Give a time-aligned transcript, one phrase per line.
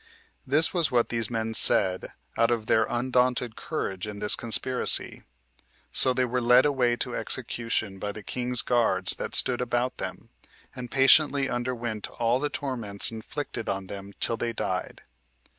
[0.47, 5.21] This was what these men said, out of their undaunted courage in this conspiracy.
[5.91, 10.29] So they were led away to execution by the king's guards that stood about them,
[10.75, 15.03] and patiently underwent all the torments inflicted on them till they died.